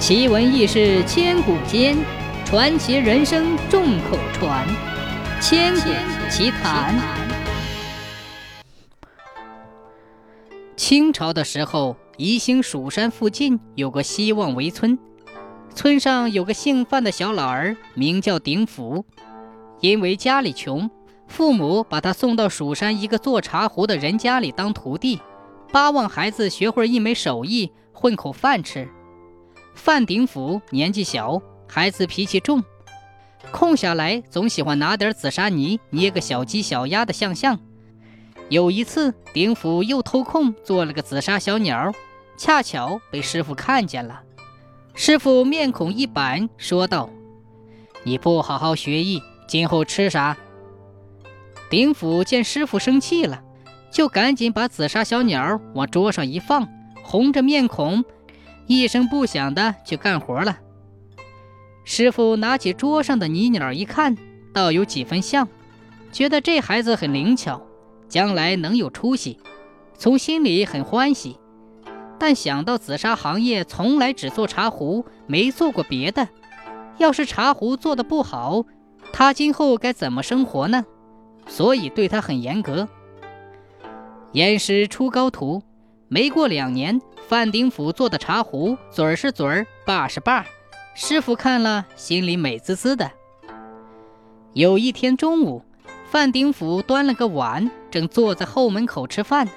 [0.00, 1.94] 奇闻异事千古间，
[2.46, 4.66] 传奇人生众口传。
[5.42, 5.90] 千古
[6.30, 6.98] 奇谈。
[10.74, 14.98] 清朝的时候，宜兴蜀山附近有个西望围村，
[15.74, 19.04] 村上有个姓范的小老儿，名叫鼎福。
[19.80, 20.90] 因为家里穷，
[21.28, 25.20] 父母把他送到蜀山一个做茶壶的人家里当徒弟，
[25.70, 28.88] 巴望孩子学会一门手艺，混口饭吃。
[29.74, 32.62] 范鼎甫年纪小，孩子脾气重，
[33.50, 37.58] 空下来总喜欢拿点紫砂泥捏个小鸡、小鸭的像像。
[38.48, 41.92] 有一次，鼎甫又偷空做了个紫砂小鸟，
[42.36, 44.22] 恰巧被师傅看见了。
[44.94, 47.08] 师傅面孔一板，说道
[48.02, 50.36] ：“你不好好学艺，今后吃啥？”
[51.70, 53.40] 鼎甫见师傅生气了，
[53.92, 56.68] 就赶紧把紫砂小鸟往桌上一放，
[57.04, 58.04] 红着面孔。
[58.70, 60.58] 一声不响的去干活了。
[61.82, 64.16] 师傅拿起桌上的泥鸟一看，
[64.54, 65.48] 倒有几分像，
[66.12, 67.60] 觉得这孩子很灵巧，
[68.08, 69.40] 将来能有出息，
[69.98, 71.36] 从心里很欢喜。
[72.16, 76.28] 但想到紫砂行业从来只做茶壶，没做过别的，
[76.96, 78.64] 要是茶壶做的不好，
[79.12, 80.84] 他今后该怎么生活呢？
[81.48, 82.88] 所以对他很严格。
[84.30, 85.60] 严师出高徒，
[86.12, 87.00] 没过两年。
[87.28, 90.44] 范鼎甫做的茶壶，嘴儿是嘴儿，把是把，
[90.96, 93.08] 师傅看了心里美滋滋的。
[94.52, 95.62] 有一天中午，
[96.10, 99.48] 范鼎甫端了个碗，正坐在后门口吃饭，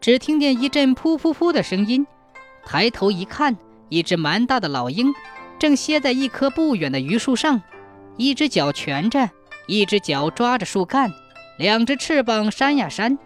[0.00, 2.04] 只听见一阵噗噗噗的声音，
[2.66, 3.56] 抬头一看，
[3.88, 5.14] 一只蛮大的老鹰
[5.60, 7.62] 正歇在一棵不远的榆树上，
[8.16, 9.30] 一只脚蜷着，
[9.68, 11.12] 一只脚抓着树干，
[11.56, 13.16] 两只翅膀扇呀扇，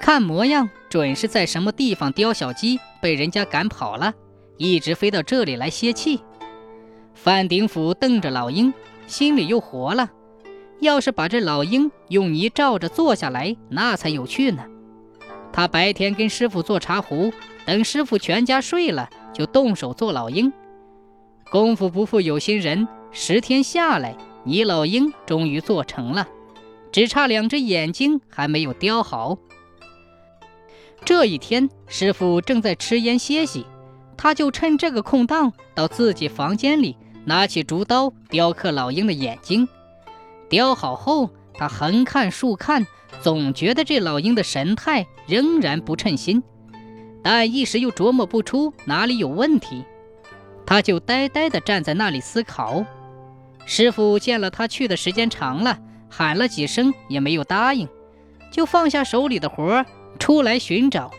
[0.00, 2.78] 看模样准是在什么地方叼小鸡。
[3.00, 4.12] 被人家赶跑了，
[4.56, 6.20] 一直飞到这里来歇气。
[7.14, 8.74] 范鼎甫瞪着老鹰，
[9.06, 10.10] 心里又活了。
[10.80, 14.64] 要是把这老鹰用泥罩着坐下来，那才有趣呢。
[15.52, 17.32] 他白天跟师傅做茶壶，
[17.66, 20.52] 等师傅全家睡了，就动手做老鹰。
[21.50, 26.28] 功夫不负有心人，十天下来，泥老鹰终于做成了，
[26.92, 29.38] 只差两只眼睛还没有雕好。
[31.04, 33.66] 这一天，师傅正在吃烟歇息，
[34.16, 39.66] 他就趁这个空档到自己房间里，拿起竹刀雕刻老鹰的眼睛。
[40.48, 42.86] 雕好后，他横看竖看，
[43.20, 46.42] 总觉得这老鹰的神态仍然不称心，
[47.22, 49.84] 但一时又琢磨不出哪里有问题，
[50.66, 52.84] 他就呆呆地站在那里思考。
[53.64, 55.78] 师傅见了他去的时间长了，
[56.10, 57.88] 喊了几声也没有答应，
[58.50, 59.86] 就放下手里的活儿。
[60.18, 61.10] 出来寻找，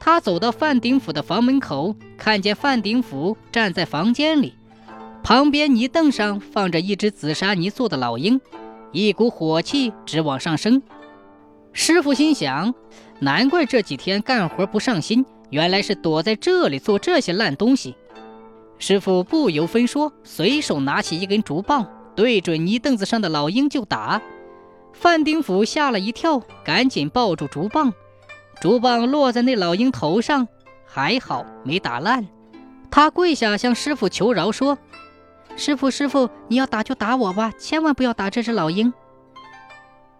[0.00, 4.54] 他走到范鼎府的房门口，看见范鼎府站在房间里，
[5.22, 8.40] 旁边泥凳上放着一只紫砂泥做的老鹰，
[8.92, 10.82] 一股火气直往上升。
[11.72, 12.74] 师傅心想：
[13.20, 17.94] 难怪这几天干活不上心，原来是躲在这里做这些烂东西。
[18.78, 21.86] 师傅不由分说，随手拿起一根竹棒，
[22.16, 24.20] 对准泥凳子上的老鹰就打。
[24.92, 27.92] 范丁甫吓了一跳，赶紧抱住竹棒，
[28.60, 30.48] 竹棒落在那老鹰头上，
[30.84, 32.26] 还好没打烂。
[32.90, 34.78] 他跪下向师傅求饶说
[35.56, 38.92] ：“师傅，师傅，你要打就打我吧，千万不要打这只老鹰。”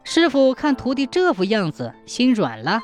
[0.05, 2.81] 师傅看徒弟这副样子，心软了。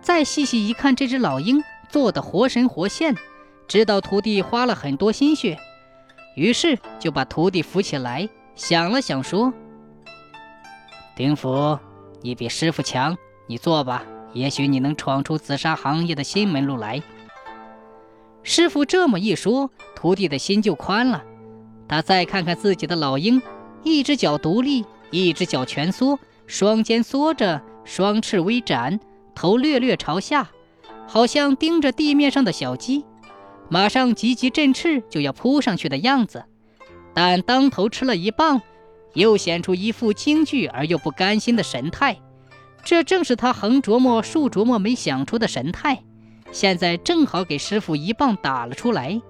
[0.00, 3.14] 再细细一看，这只老鹰做的活神活现，
[3.66, 5.58] 知道徒弟花了很多心血，
[6.36, 9.52] 于是就把徒弟扶起来，想了想说。
[11.18, 11.76] 丁福，
[12.22, 13.18] 你比师傅强，
[13.48, 17.02] 你做吧，也许你能闯出紫砂行业的新门路来。
[18.44, 21.24] 师傅这么一说，徒弟的心就宽了。
[21.88, 23.42] 他再看看自己的老鹰，
[23.82, 29.00] 一只脚独立，一只脚蜷缩，双肩缩着，双翅微展，
[29.34, 30.48] 头略略朝下，
[31.08, 33.04] 好像盯着地面上的小鸡，
[33.68, 36.44] 马上急急振翅就要扑上去的样子。
[37.12, 38.62] 但当头吃了一棒。
[39.18, 42.18] 又显出一副惊惧而又不甘心的神态，
[42.84, 46.02] 这正是他横琢磨竖琢磨没想出的神态。
[46.52, 49.20] 现在正好给师傅一棒打了出来。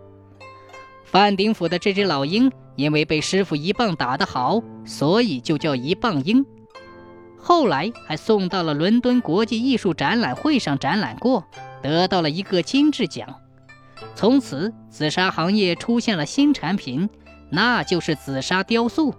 [1.04, 6.44] 范鼎府的这只老鹰，因为被师傅一棒打得好，所以就叫一棒鹰。
[7.38, 11.44] 后来还送到了伦敦国际艺术展览会上展览过，
[11.82, 13.26] 得到了一个金质奖。
[14.14, 17.08] 从此，紫砂行业出现了新产品，
[17.50, 19.14] 那就是紫砂雕塑。